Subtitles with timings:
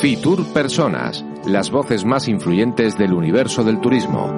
[0.00, 4.32] Fitur Personas, las voces más influyentes del universo del turismo.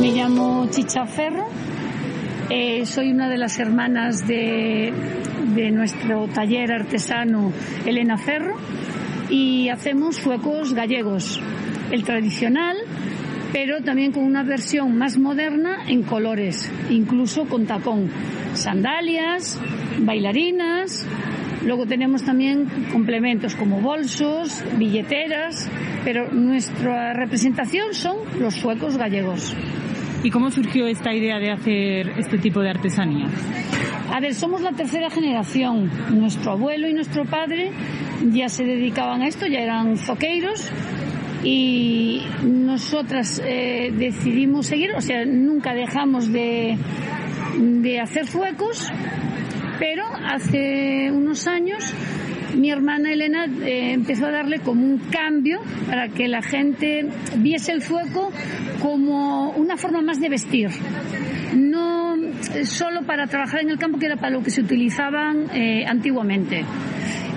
[0.00, 1.46] Me llamo Chicha Ferro,
[2.50, 4.92] eh, soy una de las hermanas de,
[5.54, 7.52] de nuestro taller artesano
[7.86, 8.56] Elena Ferro
[9.30, 11.40] y hacemos suecos gallegos,
[11.90, 12.76] el tradicional,
[13.52, 18.10] pero también con una versión más moderna en colores, incluso con tacón,
[18.54, 19.60] sandalias,
[20.00, 21.06] bailarinas,
[21.64, 25.68] luego tenemos también complementos como bolsos, billeteras,
[26.04, 29.56] pero nuestra representación son los suecos gallegos.
[30.24, 33.26] ¿Y cómo surgió esta idea de hacer este tipo de artesanía?
[34.10, 35.90] A ver, somos la tercera generación.
[36.18, 37.72] Nuestro abuelo y nuestro padre
[38.32, 40.70] ya se dedicaban a esto, ya eran zoqueiros
[41.42, 46.78] y nosotras eh, decidimos seguir, o sea, nunca dejamos de,
[47.58, 48.90] de hacer zuecos,
[49.78, 51.94] pero hace unos años
[52.56, 57.06] mi hermana Elena eh, empezó a darle como un cambio para que la gente
[57.38, 58.30] viese el zueco
[58.80, 60.70] como una forma más de vestir.
[61.54, 62.16] No
[62.64, 66.64] solo para trabajar en el campo, que era para lo que se utilizaban eh, antiguamente.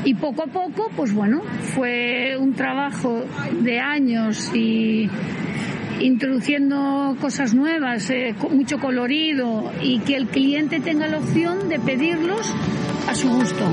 [0.03, 1.41] Y poco a poco, pues bueno,
[1.75, 3.25] fue un trabajo
[3.61, 5.09] de años y
[5.99, 12.53] introduciendo cosas nuevas, eh, mucho colorido y que el cliente tenga la opción de pedirlos
[13.07, 13.65] a su gusto.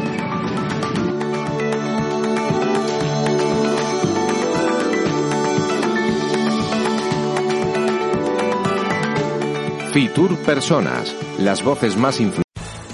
[9.93, 12.44] Fitur Personas, las voces más influyentes.